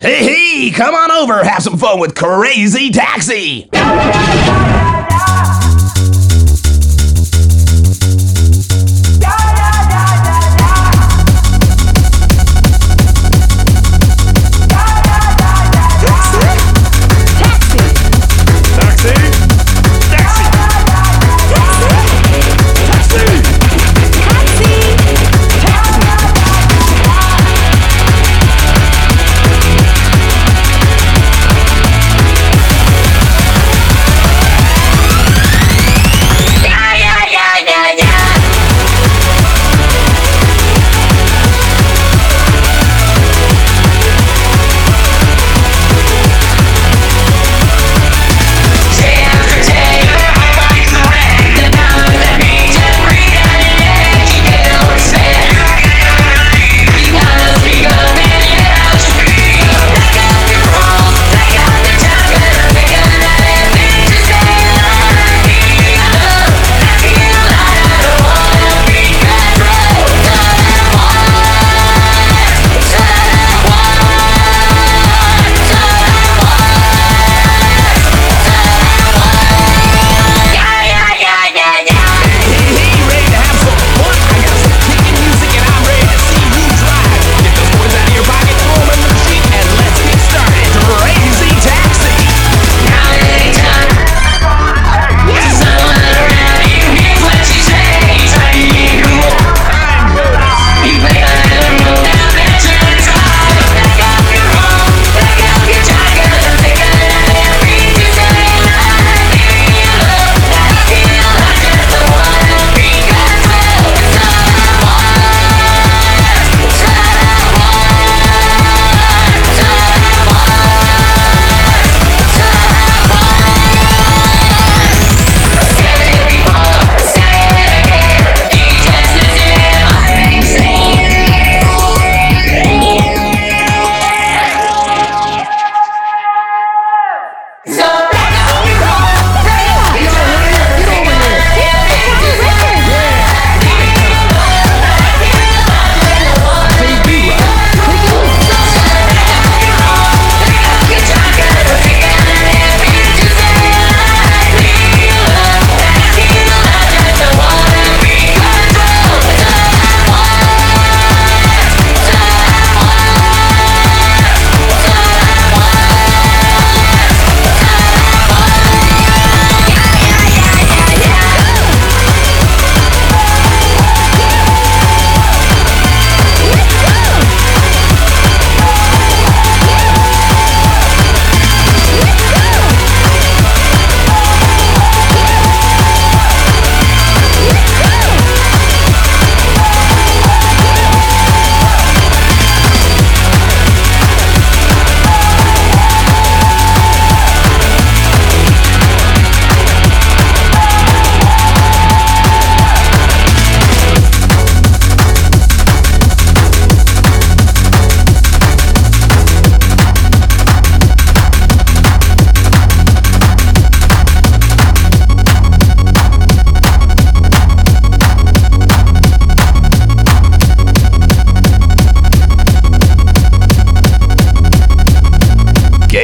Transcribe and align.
Hey, 0.00 0.22
hey, 0.22 0.70
come 0.70 0.94
on 0.94 1.10
over, 1.10 1.42
have 1.42 1.60
some 1.60 1.76
fun 1.76 1.98
with 1.98 2.14
Crazy 2.14 2.90
Taxi! 2.92 3.68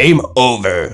Game 0.04 0.20
over. 0.36 0.92